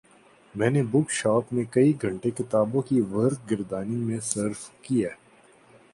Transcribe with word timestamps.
میں 0.55 0.69
نے 0.69 0.81
book 0.91 1.11
shop 1.11 1.53
میں 1.53 1.63
کئی 1.71 1.93
گھنٹے 2.01 2.29
کتابوں 2.37 2.81
کی 2.87 2.99
ورق 3.11 3.49
گردانی 3.51 3.95
میں 3.97 4.19
صرف 4.25 4.69
کئے 4.81 5.09